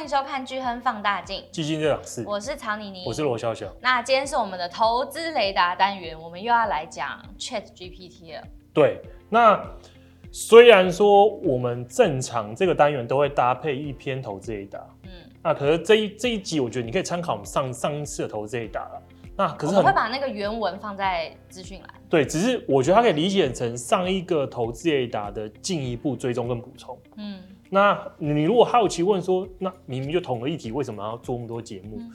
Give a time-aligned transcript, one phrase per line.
[0.00, 3.70] 欢迎收看《巨亨放大镜》，基金这档事，我是曹妮妮，我是罗小小。
[3.82, 8.42] 那今天是我们的投资雷达单元，我们又要来讲 Chat GPT 了。
[8.72, 8.98] 对，
[9.28, 9.62] 那
[10.32, 15.10] 虽然说我们正常这个单元都会搭配一篇投资雷达，嗯，
[15.42, 19.02] 那可是这一这一集，我觉得你可以参考我们上上一次的投资雷达了。
[19.36, 21.90] 那可是我会把那个原文放在资讯栏。
[22.08, 26.98] 对，只是我觉得它可以理解成上一个投资雷达的进一步追踪跟补充。
[27.18, 27.42] 嗯。
[27.70, 31.98] 那你如果好奇问说，那明明就同个议题，为什么要做那么多节目？
[32.00, 32.12] 嗯、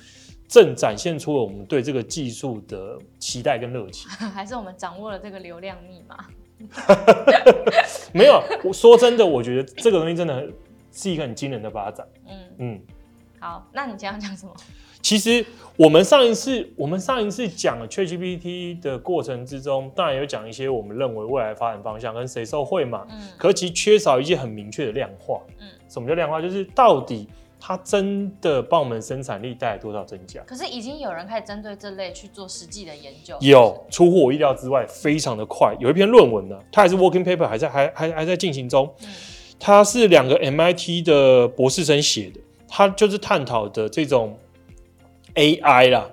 [0.48, 4.10] 正展现出了我们对这个技术的期待跟热情。
[4.30, 6.28] 还是我们掌握了这个流量密码？
[8.14, 10.48] 没有，我说真的，我觉得这个东西真的
[10.92, 12.06] 是一个很惊人的发展。
[12.28, 12.82] 嗯嗯，
[13.40, 14.54] 好，那你今天要讲什么？
[15.06, 15.46] 其实
[15.78, 23.06] 我们上一次，我们上一次讲 ChatGPT 的过程之中，当然有讲一些我们认为未来发展方向跟谁受惠嘛。
[23.12, 23.20] 嗯。
[23.38, 25.40] 可其实缺少一些很明确的量化。
[25.60, 25.68] 嗯。
[25.88, 26.42] 什么叫量化？
[26.42, 27.28] 就是到底
[27.60, 30.42] 它真的帮我们生产力带来多少增加？
[30.42, 33.38] 可是已经有人开始针对这类去做实际的研究。
[33.42, 35.76] 有出乎我意料之外，非常的快。
[35.80, 38.92] 有一篇论文呢，它还是 working paper，还在还还还在进行中。
[39.04, 39.10] 嗯。
[39.60, 44.36] 它是两个 MIT 的博士生写的，它就是探讨的这种。
[45.36, 46.10] AI 啦，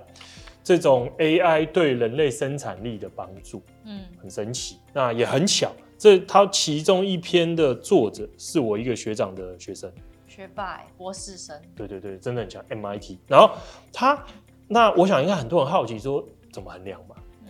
[0.63, 4.77] 这种 AI 对人类生产力的帮助，嗯，很神奇。
[4.93, 9.91] 那也很巧，这他其中一篇的作者是我一个学长的学生，
[10.27, 11.59] 学霸，博士生。
[11.75, 13.17] 对对对，真的很强，MIT。
[13.27, 13.51] 然后
[13.91, 14.23] 他，
[14.67, 17.15] 那我想应该很多人好奇说，怎么衡量嘛？
[17.45, 17.49] 嗯，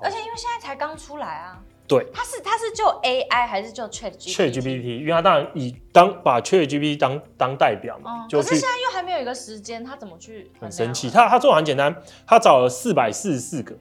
[0.00, 1.62] 而且因为现在才刚出来啊。
[1.86, 10.50] 对，它是它是就 AI 还是就 Chat GPT？Chat GPT，因为它当然以当把 Chat GPT 当当代表嘛，嗯、就可是现在又还没有一个时间，他怎么去？
[10.60, 11.94] 很神奇，他他做的很简单，
[12.26, 13.74] 他找了四百四十四个，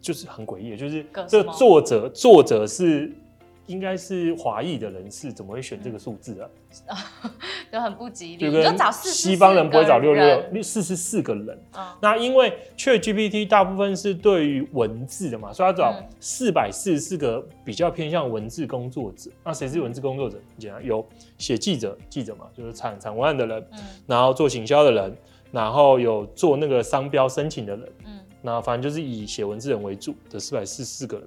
[0.00, 3.12] 就是很诡异，就是这作者作者是。
[3.66, 6.48] 应该是华裔的人士，怎么会选这个数字啊？
[7.72, 8.38] 就很不吉利。
[8.38, 11.58] 就跟西方人不会找六六六四十四个人。
[12.00, 19.30] 那因为 ChatGPT 大部分是对于文字的嘛，所以他找四百四十四个比较偏向文字工作者。
[19.44, 20.38] 那谁是文字工作者？
[20.56, 21.04] 你讲有
[21.38, 23.66] 写记者，记者嘛，就是产产文案的人，
[24.06, 25.16] 然后做行销的人，
[25.50, 31.26] 然后有做那个商标申请的人，嗯，那反正就是以写文字人为主的四百四十四个人。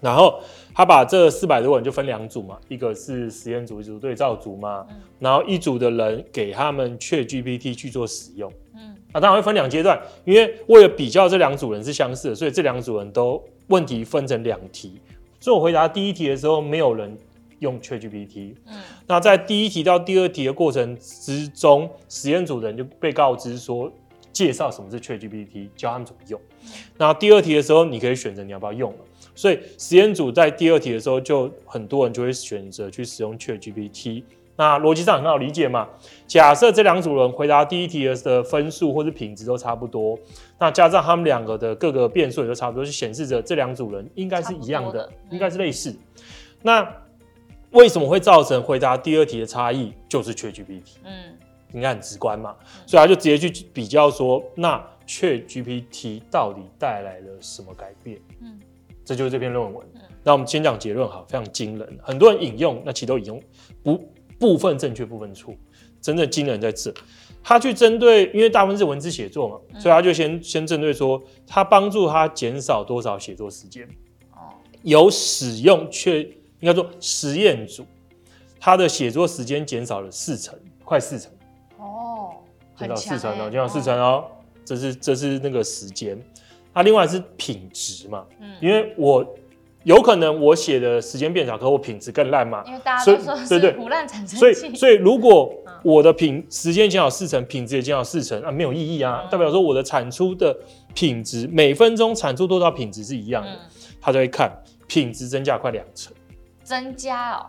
[0.00, 0.38] 然后
[0.74, 4.86] 他把这四百多个人就分两组嘛，一个是实验组，一组对照组嘛。
[4.90, 8.52] 嗯、然后一组的人给他们 ChatGPT 去做使用。
[8.74, 15.00] 嗯，啊，当然会分两阶段，因为为了比较这两组人是相似的，所以这两组人都问题分成两题。
[15.40, 17.16] 所以我回答第一题的时候，没有人
[17.60, 18.54] 用 ChatGPT。
[18.66, 23.90] 嗯，那在第一题到第二题的过程之中，实验组的人就被告知说，
[24.30, 26.38] 介绍什么是 ChatGPT，教他们怎么用。
[26.64, 28.98] 嗯、那第二题的时候，你可以选择你要不要用了。
[29.36, 34.24] 所以实验组在第二题的时候，就很多人就会选择去使用 ChatGPT。
[34.58, 35.86] 那逻辑上很好理解嘛？
[36.26, 40.18] 假设这两组人回答第一题的分数或是品质都差不多，
[40.58, 45.94] 那加上他们两个的各个变数也都差不多，就显示着这两组人应该是一样的，的应该是类似。
[46.62, 46.90] 那
[47.72, 49.92] 为什么会造成回答第二题的差异？
[50.08, 50.94] 就是 ChatGPT。
[51.04, 51.36] 嗯，
[51.74, 52.56] 应该很直观嘛。
[52.86, 58.18] 所以他就直接去比较说，那 ChatGPT 到底带来了什么改变？
[58.40, 58.58] 嗯。
[59.06, 59.86] 这就是这篇论文。
[60.22, 61.98] 那我们先讲结论哈，非常惊人。
[62.02, 63.42] 很多人引用，那其实都引用
[63.82, 63.96] 不
[64.38, 65.54] 部分正确，部分错。
[66.02, 66.92] 真正惊人在这，
[67.42, 73.88] 他去针对，因为大部分是文字写作嘛，所以他就先先针对说，他帮助他减少多少写作时间。
[74.32, 74.50] 哦，
[74.82, 77.84] 有使用却应该说实验组，
[78.60, 81.30] 他的写作时间减少了四成，快四成。
[81.78, 82.36] 哦，
[82.76, 84.24] 减少四成哦，减少四成哦，
[84.64, 86.20] 这是这是那个时间。
[86.76, 89.26] 那、啊、另外是品质嘛，嗯，因为我
[89.84, 95.50] 有可能我写的时间变少，可我品质更烂嘛，因为大家都说是唬烂产生器，所以所以如果
[95.82, 100.54] 我的品时间减少四成，品质也减少四成，啊，没有意义啊，嗯、代表说我的产出的
[100.94, 103.58] 品质每分钟产出多少品质是一样的，嗯、
[103.98, 104.52] 他就会看
[104.86, 106.12] 品质增加快两成，
[106.62, 107.46] 增加哦。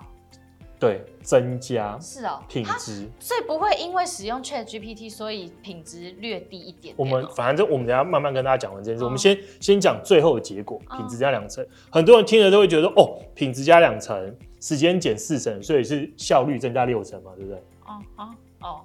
[0.79, 6.95] 对，增加是哦，品质，所以不会因为使用 Chat GPT，所以品质略低一点点。
[6.97, 9.03] 我们反正我们等下慢慢跟大家讲完这件事。
[9.03, 11.65] 我们先先讲最后的结果，品质加两成。
[11.89, 17.59] 很多人听了都会觉得，哦，品质加两成，时间减四成，所以是效率增加六成嘛，对不对？
[17.85, 18.29] 哦哦
[18.61, 18.81] 哦，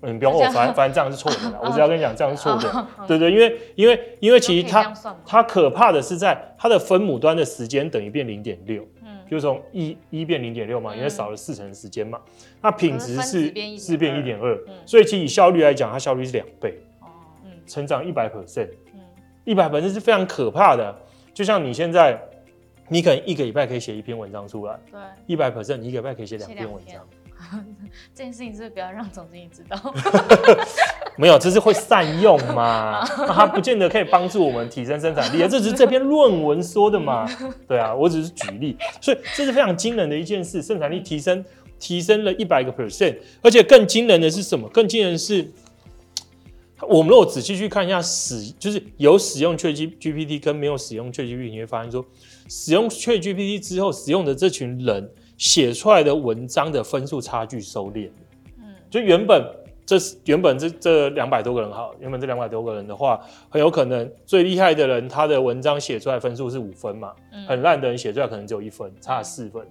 [0.00, 1.60] 你不用哦，反正反正这样是错的啦。
[1.62, 2.86] 我只要跟你讲，这样是错的。
[3.06, 4.92] 对对，因为因为因为其实它
[5.24, 8.84] 它可怕的是在它的分母端的时间等于变零点六。
[9.32, 12.20] 就从一一变零点六嘛，因为少了四成时间嘛。
[12.60, 16.78] 那品质是四变一点二，所以其实以效率来讲，它效率是两倍。
[17.00, 17.06] 哦，
[17.42, 19.00] 嗯，成长一百 percent，嗯，
[19.46, 20.94] 一百 percent 是非常可怕的。
[21.32, 22.20] 就像你现在，
[22.88, 27.02] 你可能一个礼拜可以写一篇文章出来，对，一百 percent 你一个礼拜可以写两篇文章，
[28.14, 29.94] 这件事情是不是不要让总经理知道？
[31.16, 33.06] 没有，这是会善用嘛？
[33.18, 37.28] 那它不见得可以帮助我们提升生产力啊，这只是这篇论文说的嘛？
[37.68, 41.44] 对啊，我只是举例，所以这是非常惊人的一件事，生产力提升
[41.78, 44.68] 提升了一百个 percent，而且更惊人的是什么？
[44.70, 45.52] 更惊人的是，
[46.88, 52.04] 我们如果仔细去看一下使，就是有使用 ChatGPT 跟没有使用 ChatGPT，你会发现说，
[52.48, 55.10] 使用 ChatGPT 之后，使用的这群人
[55.42, 58.08] 写出来的文章的分数差距收敛，
[58.58, 59.44] 嗯，就原本。
[59.84, 69.66] 这是原本这这两百多个人哈，原本这两百多个人的话，很有可能最厉害的人他的文章写出来分数是五分嘛，嗯、很烂的人写出来可能只有一分，差了四分。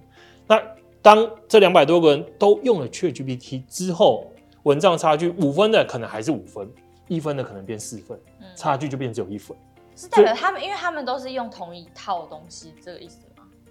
[0.46, 0.62] 那
[1.00, 4.30] 当这两百多个人都用了 ChatGPT 之后，
[4.64, 6.70] 文章差距五分的可能还是五分，
[7.08, 8.20] 一分的可能变四分，
[8.54, 9.56] 差距就变只有一分。
[9.96, 13.16] 是代表他们，因为他们都是用同一套东西，这个意思。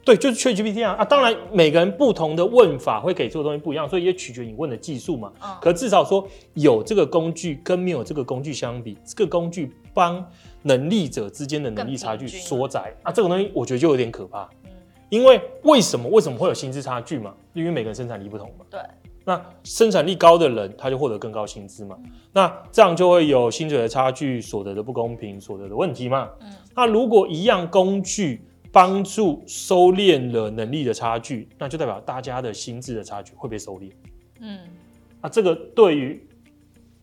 [0.04, 1.06] 对，就是 ChatGPT 啊啊！
[1.06, 5.32] 当然，每个人不同的问法会给出的东西不一样，所以也取决你问的技术嘛。
[5.44, 5.56] 嗯。
[5.62, 10.26] 可至少说，有这个工具跟没有这个工具相比，这个工具帮
[10.64, 14.50] 能力者之间的能力差距缩窄啊，这个东西我觉得就有点可怕。
[14.64, 14.72] 嗯。
[15.10, 17.34] 因为为什么为什么会有薪资差距嘛？
[17.54, 18.66] 因为每个人生产力不同嘛。
[18.72, 18.80] 对。
[19.24, 21.96] 那生产力高的人，他就获得更高薪资嘛。
[22.04, 22.12] 嗯。
[22.34, 26.28] 那这样就会有薪水的差距、所得的不公平、所得的问题嘛。
[26.40, 26.52] 嗯。
[26.76, 33.92] 那如果一样工具，帮助收敛了能力的差距，那就代表大家的心智的差距会被收敛。
[34.40, 34.60] 嗯，
[35.20, 36.26] 啊，这个对于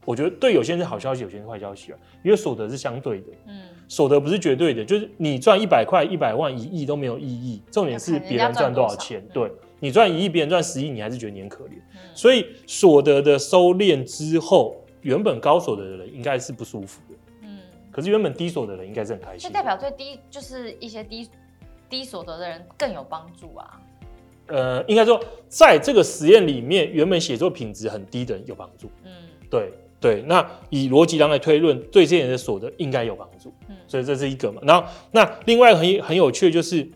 [0.04, 3.26] 我觉得对有些人是好消息，有些人是坏消息啊，因为所得是相对的。
[3.46, 9.22] 嗯，所得不是绝对的，就是你赚一百块、一百万、一亿都没有意义，重点是别人赚多少钱。
[9.34, 11.74] 对，嗯，你赚一亿，别人赚十亿，你还是觉得你很可怜。
[11.92, 17.14] 嗯，所以所得的收敛之后，原本高所得的人应该是不舒服的。
[17.42, 17.58] 嗯，
[17.90, 19.46] 可是原本低所得的人应该是很开心。
[19.46, 21.28] 就代表最低就是一些低。
[21.88, 23.80] 低所得的人更有帮助啊？
[24.46, 28.90] 呃，应该说，在这个实验里面，原本写作品质很低的人有帮助。
[29.04, 29.10] 嗯，
[29.50, 29.70] 对
[30.00, 30.22] 对。
[30.22, 33.52] 那以逻辑上来推论，对这些人的所得应该有帮助。
[33.68, 34.62] 嗯，所以这是一个嘛。
[34.64, 36.88] 然后，那另外很很有趣的就是，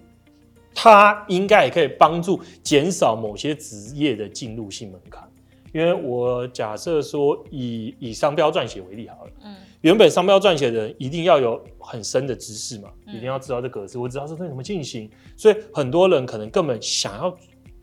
[0.74, 5.28] 它应该也可以帮助减少某些职业的进入性门槛。
[5.74, 9.30] 因为我假设说以，以以商标撰写为例好了。
[9.44, 9.56] 嗯。
[9.82, 17.36] 原本商标撰写的人一定要有很深的知识嘛，嗯、一定要知道这格式，我知道这东西怎么进行，所以很多人可能根本想要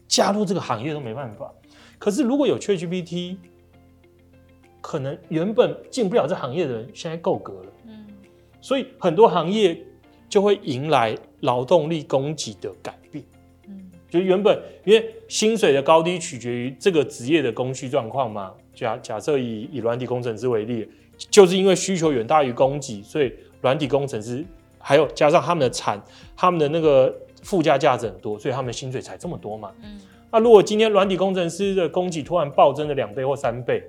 [0.08, 1.54] 加入这个行业都没办法。
[1.98, 3.36] 可是如果有 ChatGPT，
[4.80, 7.74] 可能原本进不了这行业的人现在够格了。
[7.88, 8.08] 嗯，
[8.62, 9.78] 所以很多行业
[10.30, 13.22] 就会迎来劳动力供给的改变。
[13.68, 18.54] 嗯，就原本因为薪水的高低取决于这个职业的供需状况嘛。
[18.74, 20.90] 假假设以以软体工程师为例。
[21.30, 24.46] 就是因为需求远大于供给，所以软体工程师
[24.78, 26.02] 还有加上他们的产，
[26.36, 27.14] 他们的那个
[27.44, 29.72] 附加价值很多，所以他们的薪水才这么多嘛。
[29.84, 30.00] 嗯，
[30.32, 33.84] 那如果今天软体工程师的供给突然暴增了两倍或三倍，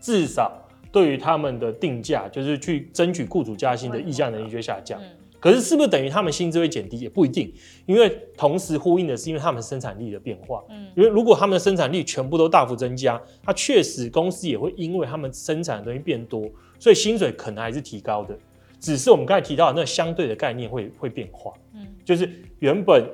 [0.00, 0.52] 至少
[0.92, 5.00] 对于他们的定价，就是去争取雇主加薪的议价能力就下降。
[5.00, 5.06] 嗯
[5.40, 7.00] 可是是不是等于他们薪资会减低？
[7.00, 7.50] 也不一定，
[7.86, 10.62] 因为同时呼应的是因为他们生产力的变化。
[10.68, 16.48] 嗯，因为如果他们的生产力全部都大幅增加，那确实公司也会因为他们生产的东西变多，
[16.78, 18.38] 所以薪水可能还是提高的。
[18.78, 21.52] 只是我们刚才提到的那相对的概念会会变化。
[21.74, 23.04] 嗯，就是原本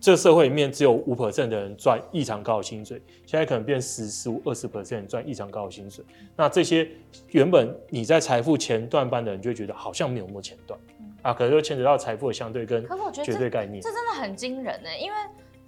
[0.00, 6.04] 这社会里面只有五 percent 的人赚异常高的薪水，现在可能变十、十五、二十 percent 赚异常高的薪水。
[6.36, 6.86] 那这些
[7.30, 10.78] 原本你在财富前段班的人就会觉得好像没有那么前段。
[11.24, 15.16] 啊，可能就牵扯到财富的相对跟绝对概念，这，这真的很惊人呢，因为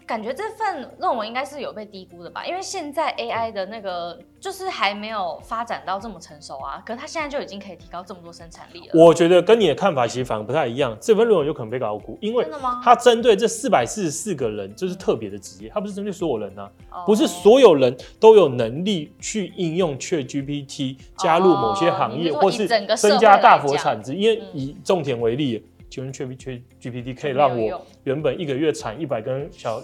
[0.06, 2.46] 感觉这份论文应该是有被低估的吧？
[2.46, 8.92] 因为现在 AI 的那个就是还没有发展到这么成熟啊，可是它现在就已经可以提高这么多生产力了。
[8.94, 12.46] 我觉得跟你的看法其实反而不太一样，这份论文有可能被高估，因为
[12.84, 16.70] 它针对这四百四十四个人就是特别的职业，它不是针对所有人啊，
[17.04, 24.14] 不是所有人都有能力去应用 ChatGPT 加入某些行业，或是增加大幅产值。
[24.14, 25.66] 因为以种田为例。
[25.88, 29.82] 请问 ChatGPT 可以让我原本一个月产一百根小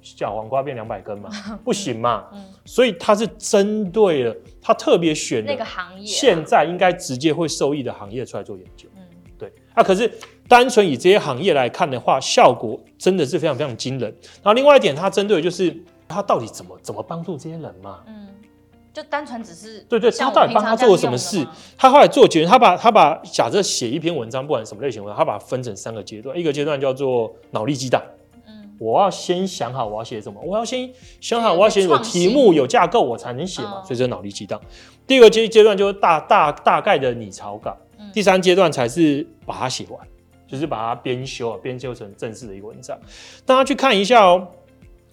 [0.00, 1.30] 小黄瓜变两百根吗？
[1.62, 2.26] 不行嘛。
[2.32, 8.88] 嗯，所以它是针对了，它特别选那个行业，现在应该直接会受益的行业出来做研究。
[8.96, 9.02] 嗯，
[9.38, 9.52] 对。
[9.74, 10.10] 啊，可是
[10.48, 14.10] 单纯以这些行业来看的话，效果真的是非常非常惊人。
[14.42, 15.74] 然后另外一点，它针对的就是
[16.08, 18.02] 它到底怎么怎么帮助这些人嘛？
[18.08, 18.26] 嗯。
[18.92, 21.46] 就单纯只是对对，他到底帮他做了什么事？
[21.78, 26.38] 他后来做结论，他把他把假设写一篇文章，不管什么类型文章，他把它分成三个阶段。
[26.38, 28.02] 一个阶段叫做脑力激荡，
[28.46, 30.90] 嗯，我要先想好我要写什么，我要先
[31.22, 33.82] 想好我要写什么题目有架构，我才能写嘛。
[33.82, 34.60] 所以这是脑力激荡。
[35.06, 37.74] 第二个阶阶段就是大大大概的拟草稿，
[38.12, 39.98] 第三阶段才是把它写完，
[40.46, 42.98] 就是把它编修啊，编修成正式的一个文章。
[43.46, 44.46] 大家去看一下哦。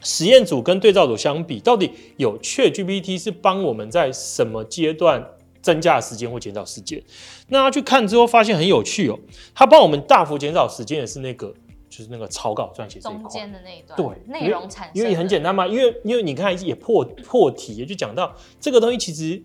[0.01, 5.23] 实验组跟对照组相比，到底有 ChatGPT 是帮我们在什么阶段
[5.61, 7.01] 增加时间或减少时间？
[7.47, 9.19] 那他去看之后发现很有趣哦，
[9.53, 11.53] 他帮我们大幅减少时间的是那个。
[11.89, 19.41] 就是那个草稿撰写中间的那一段，对，内容产生，因为很简单嘛，因为因为你看也破破题，也就讲到这个东西其实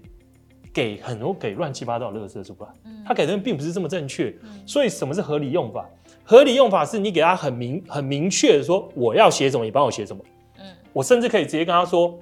[0.71, 5.89] 给很多给乱七八糟的垃圾出来，嗯，他给的并不是这么正确，嗯，所以什么是合理用法？
[6.23, 10.31] 合理用法是你给他很明很明确的说我要写什么，你帮我写什么，嗯，
[10.95, 12.19] 我甚至可以直接跟他说，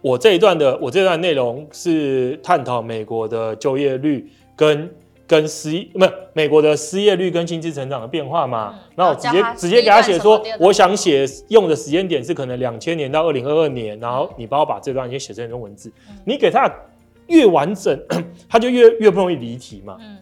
[0.00, 4.90] 我这一段的我这段内容是探讨美国的就业率跟。
[5.30, 8.74] 跟失业不是美国的失业率跟经济成长的变化嘛？
[8.96, 15.88] 那、嗯、我直接直接给他写说，我想写用的时间点是可能两千年到二零二二年，然后你帮我把这段先写成一种文字。
[16.08, 16.68] 嗯、你给他
[17.28, 17.96] 越完整，
[18.48, 19.98] 他就越越不容易离题嘛。
[20.00, 20.18] 嗯，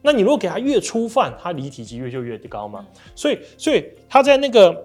[0.00, 2.86] 那你如果给他越粗泛，他离题几率就越高嘛。
[2.88, 4.80] 嗯、所以所以他在那个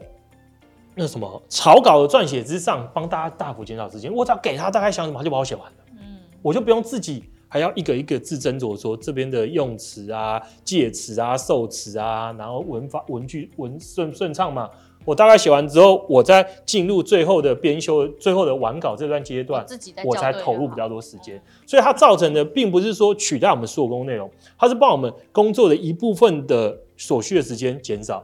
[0.96, 4.14] 那什么草稿的撰写之上，帮大家大幅减少时间。
[4.14, 5.78] 我只要给他大概想什么，他就把我写完了。
[5.92, 7.24] 嗯，我就不用自己。
[7.54, 14.70] 还要一个一个字斟酌，说这边的用词啊、介词啊、受词啊，然后文法文句文顺顺畅嘛。
[15.04, 19.66] 我大概写完之后，我再进入最后的编修、最后的完稿这段阶段，
[20.06, 21.44] 我才投入比较多时间。
[21.66, 28.24] 所以它造成的并不是说取代我们所有工作内容，它是帮我们工作的一部分的所需的时间减少，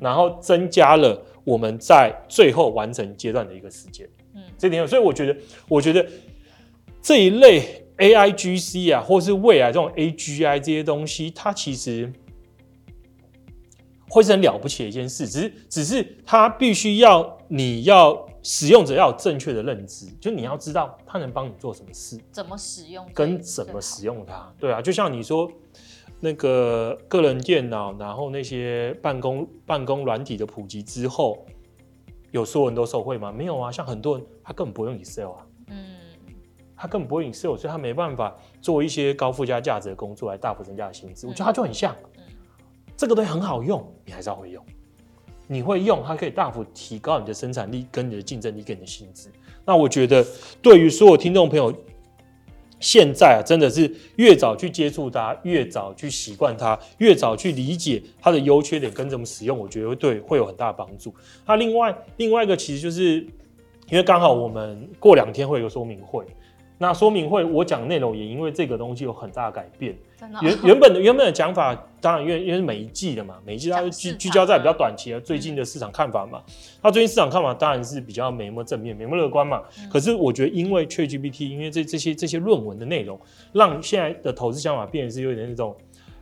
[0.00, 4.06] 然后增加了我们在最后完成阶段的一个时间。
[4.34, 5.34] 嗯，这点，所以我觉得，
[5.68, 6.06] 我觉得
[7.00, 7.82] 这一类。
[7.98, 12.12] A I G C 啊，或是未来这种 A G I 这些东西，它其实
[14.10, 15.26] 会是很了不起的一件事。
[15.26, 24.52] 只是，只是它必须要你要使用者要有正确的认知，就你要知道它能帮你做什么事，怎么使用，跟怎么使用它。
[24.60, 25.50] 对啊，就像你说
[26.20, 31.44] 那个个人电脑，然后那些办公办公软体的普及之后，
[32.30, 33.30] 有所有人都受惠吗？
[33.32, 35.46] 没有啊，像很多人他根本不用 Excel 啊。
[35.68, 35.96] 嗯
[36.78, 41.26] 他根本不会 Excel，所以他没办法做一些高附加价值的工作来大幅增加薪资。
[41.26, 41.96] 我觉得他就很像，
[42.98, 44.62] 这个东西很好用，你还是要会用。
[45.46, 49.30] 你会用，它可以大幅提高你的生产力、跟你的竞争力、跟你的薪资。
[49.64, 50.22] 那我觉得，
[50.60, 51.72] 对于所有听众朋友，
[52.78, 61.14] 现在啊，真的是越早去接触它，越早去习惯它，越早去理解它的优缺点跟怎么使用，我觉得对会有很大帮助。
[61.46, 63.14] 那另外另外一个，其实就是
[63.88, 66.24] 因为刚好我们过两天会有个说明会。
[66.78, 69.96] 那说明会我讲内容也因为这个东西有很大的改变。
[70.42, 76.42] 原原本的原本的讲法，当然因为因为是每一季的嘛，每一季它会聚聚焦在比较短期的最近的市场看法嘛。
[76.82, 79.62] 它最近市场看法当然是比较没那么正面，没那么乐观嘛。
[79.90, 83.18] 可是我觉得因为 ChatGPT，因为这这些这些论文的内容，
[83.52, 85.74] 让现在的投资想法变得是有点那种，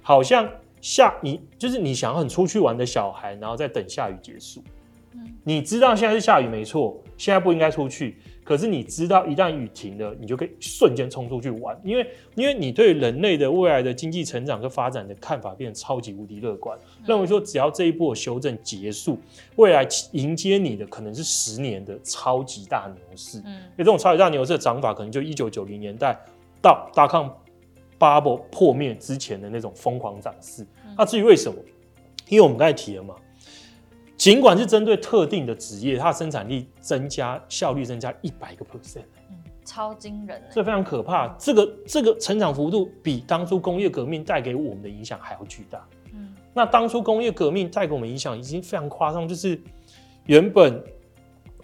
[0.03, 0.49] 好像
[0.81, 4.63] 下你就是你想要很出去玩的小孩，然后再等下雨结束。
[5.45, 8.19] 你知道现在是下雨没错，现在不应该出去。
[8.45, 19.19] 可是你知道，一旦雨停了，你就可以瞬间冲出去玩，因为因为你对人类的未来的经济成长跟发展的看法变得超级无敌乐观，认为说只要这一波修正结束，
[19.57, 23.39] 未来迎接你的可能是十年的超级大牛市。
[23.47, 26.15] 嗯，因为这种超级大牛市的涨法，可能就一九九零年代
[26.61, 27.35] 到大康
[27.99, 30.67] bubble 破灭之前的那种疯狂涨势。
[30.99, 31.59] 那至于为什么？
[32.29, 33.15] 因为我们刚才提了嘛。
[34.25, 41.29] 尽管是针对特定的职业，它的生产力增加、效率增加一百个 percent，嗯，超惊人，这非常可怕。
[41.39, 45.87] 这个这个成长幅度比当初工业革命带给我们的影响还要巨大。
[46.15, 49.61] 嗯，那当初工业革命带给我们影响已经非常夸张，就是
[50.25, 50.83] 原本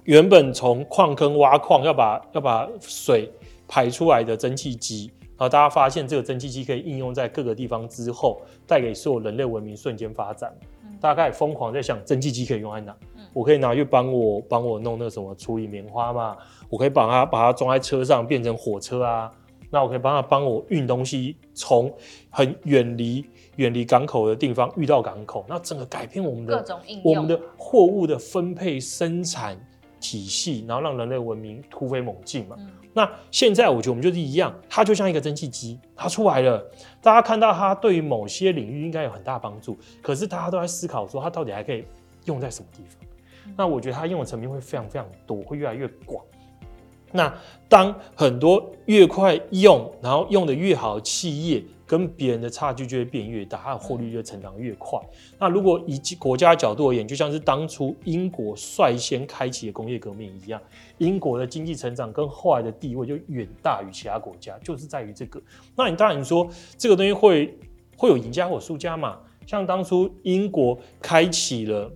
[0.04, 3.32] 原本从矿坑挖矿要把要把水
[3.66, 10.52] 排出来的蒸汽机，然后大家发现这个蒸汽机可以应用在各个地方之后，带给所有人类文明瞬间发展。
[11.00, 12.94] 大概疯狂在想蒸汽机可以用在哪？
[13.16, 16.36] 嗯、我可以拿去帮我帮我弄那个什么处理棉花嘛？
[16.68, 19.30] 我可以把它把它装在车上变成火车啊？
[19.72, 21.92] 那我可以帮他帮我运东西，从
[22.28, 29.56] 很远离远离港口的地方运到港口，那整个改变我们的各种应用，我们的货物的分配生产
[30.00, 32.56] 体系，然后让人类文明突飞猛进嘛。
[32.58, 36.60] 嗯那现在我觉得我们就是一样，它就像一个蒸汽机，它出来了，
[37.00, 41.84] 大家看到它对于某些领域应该有很大帮助，可是大家都在思考说它到底还可以
[42.24, 43.08] 用在什么地方？
[43.46, 46.24] 嗯、那我觉得它用的层面会非常非常多，会越来越广。
[47.12, 47.32] 那
[47.68, 51.62] 当很多越快用，然后用的越好的企业。
[51.90, 54.96] 跟别人的差距就会变越大，它的获利就成长越快。
[55.40, 60.62] 那如果以国家角度而言，就像是当初英国率先开启的工业革命一样，
[60.98, 65.42] 英国的经济成长跟后来的地位就远大于其他国家，就是在于这个。
[65.74, 67.58] 那你当然你说这个东西会
[67.96, 69.18] 会有赢家或输家嘛？
[69.44, 71.90] 像当初英国开启了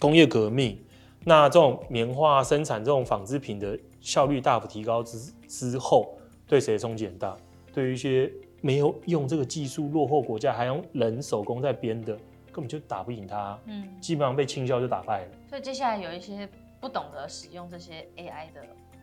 [0.00, 0.76] 工业革命，
[1.22, 6.18] 那这种棉花生产这种纺织品的效率大幅提高之之后，
[6.48, 7.36] 对谁的冲击很大？
[7.72, 8.28] 对于一些
[8.60, 12.14] 没有用这个技术落后国家，还用人手工在编的，
[12.52, 13.58] 根本就打不赢他。
[13.66, 15.28] 嗯，基本上被倾销就打败了。
[15.48, 16.48] 所以接下来有一些
[16.80, 18.60] 不懂得使用这些 AI 的。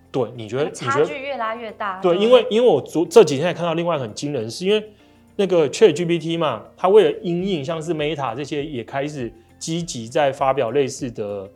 [0.09, 1.99] 对，你觉得差距越拉越大？
[2.01, 4.91] 对，因为因为我昨这几天也看到另外很惊人，是因为
[5.35, 11.47] 那个 ChatGPT 嘛，它为了因应像是 Meta 这些也开始积极在发表类似的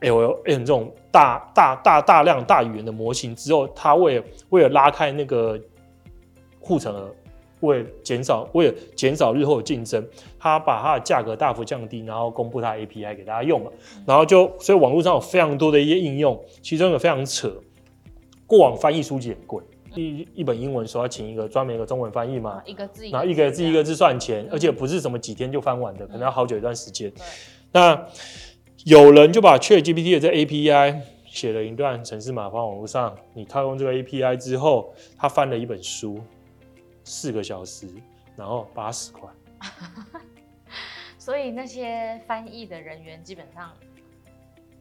[0.00, 5.58] LLM 这种大大大大量大语言的模型之后，它为了为了拉开那个
[6.58, 7.14] 护城河，
[7.64, 10.06] 为了减少为了减少日后的竞争，
[10.38, 13.70] 他把它的价格大幅降低，然后公布它 API 给大家用嘛，
[14.06, 17.52] 然后就所以网络上有非常多的一些应用，其中有非常扯。
[18.46, 19.62] 过往翻译书籍很贵，
[19.94, 27.10] 一一本英文书要请一个专门一个中文翻译嘛，一个字，然后一个字一个字算钱，而且不是什么几天就翻完的，可能要好久一段时间。
[27.10, 27.22] 对，
[27.72, 28.06] 那
[28.84, 36.20] 有人就把 ChatGPT 的这 API 写了一段程式码放网络上，你套用这个 API 之后，他翻了一本书，
[37.04, 37.86] 四个小时，
[38.34, 39.30] 然后八十块。
[41.16, 43.70] 所以那些翻译的人员基本上。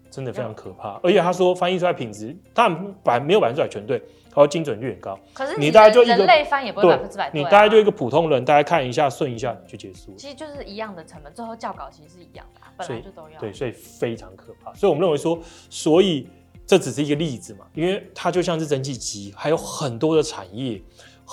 [0.10, 3.98] 真的非常可怕，而且他说翻译出来品质，当然百没有百分之百全对，
[4.30, 5.20] 他说精准率很高。
[5.34, 10.14] 可是你大概就一个人类翻也不会百分之百对，你大概就一个普通人，大概看一下顺一下就结束。
[10.16, 13.40] 其实就是一样的成本，最后校稿其实是一样的，本来就都要。
[13.40, 14.72] 对，所以非常可怕。
[14.76, 16.30] 所以我们认为说，所以
[16.68, 20.80] 这只是一个例子嘛，因为它就像是蒸汽机，还有很多的产业，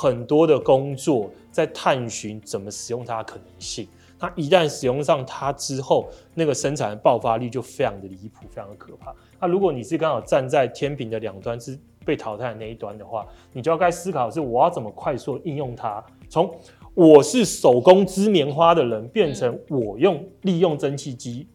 [0.00, 3.86] 很多的工作在探寻怎么使用它的可能性。
[4.18, 9.14] 它一旦使用上它之后，那个生产的爆发力就非常的离谱，非常的可怕。
[9.38, 16.50] 那如果你是刚好站在天平的两端，是被淘汰的那一端的话，你就要该思考是我要怎么快速应用它，从
[16.94, 21.46] 我是手工织棉花的人，变成我用利用蒸汽机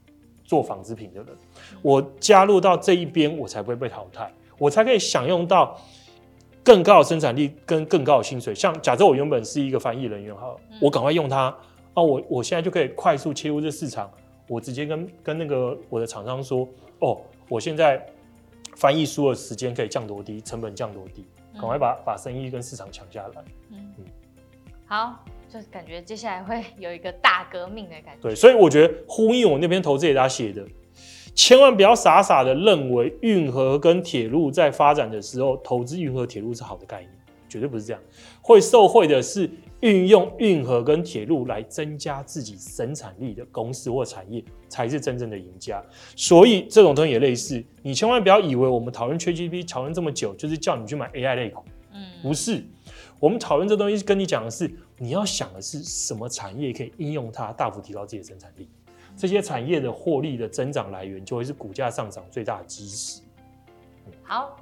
[0.43, 1.29] 做纺织品的人，
[1.81, 5.79] 我加入到这一边，我才不会被淘汰，我才可以享用到
[6.65, 8.53] 更高的生产力跟更高的薪水。
[8.53, 11.55] 像假设我原本是一个翻译人员哈，我赶快用它。
[11.93, 14.11] 哦，我我现在就可以快速切入这市场，
[14.49, 16.67] 我直接跟跟那个我的厂商说，
[16.99, 18.05] 哦，我现在
[18.75, 23.43] 翻译书的时间可以降多低，成本降多低，赶快把把生意跟市场抢下来。
[23.69, 24.05] 嗯嗯，
[24.87, 28.21] 好，就感觉接下来会有一个大革命的感觉。
[28.21, 30.65] 对，所以我觉得呼应我那篇投资给大家写的，
[31.35, 37.11] 千万不要傻傻的认为运河跟铁路在发展的时候，投资运河铁路是好的概念，
[37.47, 38.01] 绝对不是这样，
[38.41, 39.47] 会受惠的是。
[39.81, 45.83] 运用运河跟铁路来增加自己生产力的公司或产业，才是真正的赢家。
[46.15, 51.61] 所以这种东西也类似，你千万不要以为我们讨论 ChatGPT 讨论这么久，就是叫你去买 AI 类股。
[51.93, 52.63] 嗯，不是。
[53.19, 58.67] 我们讨论这东西，跟你讲的是，你要想的是什么产业可以应用它，大幅提高自己的生产力。
[59.15, 63.21] 这些产业的获利的增长来源，就会是股价上涨最大的基石。
[64.23, 64.57] 好，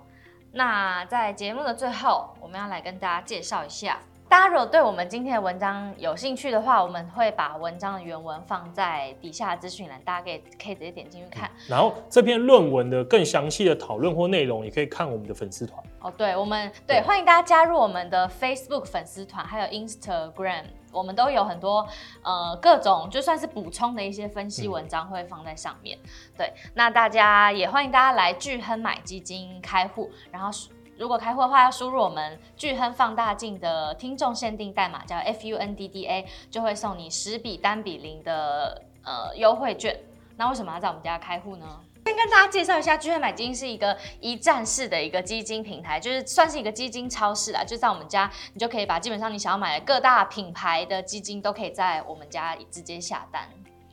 [0.52, 4.00] 那在节目的最后，我们要来跟大家介绍一下。
[4.30, 11.52] 大家如果对我们今天的文章有兴趣的话，我们会把文章的原文放在底下的资讯栏，大家可以可以直接点进去看。
[11.68, 15.84] 然后这篇论文的更详细的讨论或内容，也可以看我们的粉丝团。
[16.00, 21.86] 哦，对，我们对，对欢迎大家加入我们的 Facebook 粉丝团，还有 Instagram，我们都有很多
[22.22, 25.98] 呃各种就算是补充的一些分析文章会放在上面。
[26.04, 30.50] 嗯、对，那大家也欢迎大家来巨亨买基金开户，然后。
[30.96, 40.00] 如果开户的话，要输入我们巨亨放大镜的听众限定代码，叫 FUNDDA，就会送你十笔单笔零的呃优惠券。
[40.38, 41.66] 那为什么要在我们家开户呢？
[42.06, 47.64] 先跟大家介绍一下，巨亨买基金是一个一站式的一个基金平台，就是算是一个基金超市啦。
[47.64, 53.48] 就在我们家，你就可以把基本上你想要买的各大品牌的基金，都可以在我们家直接下单。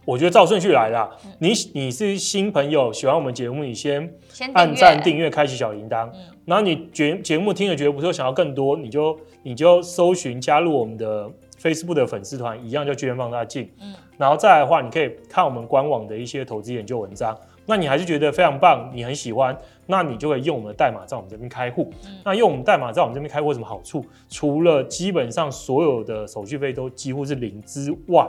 [0.04, 4.12] 我觉得照顺序来啦，嗯、你你是新朋友，喜欢我们节目，你先
[4.54, 6.10] 按赞、订阅、开启小铃铛。
[6.12, 11.30] 嗯、然后你节节目听了觉得不错，想要更多，你就你就搜寻加入我们的
[11.62, 13.70] Facebook 的粉丝团，一样叫巨亨放大镜。
[13.80, 17.38] 嗯，然后再来的话，你可以看我们官网的一些投资研究文章。
[17.66, 21.88] 那你还是觉得非常棒，你很喜欢，那你就可以用我们的代码在我们这边开户。
[22.04, 24.04] 嗯、那用我们代码在我们这边开户有什么好处？
[24.28, 28.26] 除了基本上所有的手续费都几乎是零之外，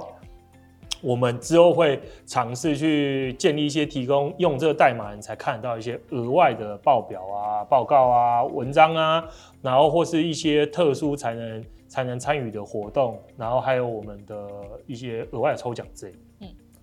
[1.01, 9.23] 我们之后会尝试去建立一些提供用这个代码你才看得到一些额外的报表啊、报告啊、文章啊，
[9.63, 14.47] 然后或是一些特殊才能才能参与的活动，然后还有我们的
[14.85, 16.13] 一些额外的抽奖之类。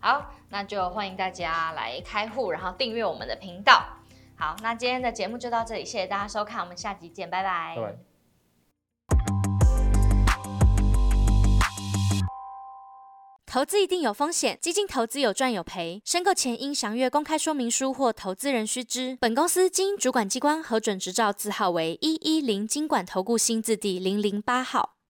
[0.00, 3.84] 嗯，好，那就欢迎大家来开户，然后订阅我们的频道。
[4.36, 7.74] 好，那今天的节目就到这里，谢谢大家收看，我们下集见，拜拜。
[7.76, 7.98] 拜拜。
[13.50, 19.16] 投资一定有风险，基金投资有赚有赔，申购前应详阅公开说明书或投资人须知。
[19.18, 24.97] 本公司经主管机关核准执照字号为一一零金管投顾新字第零零八号。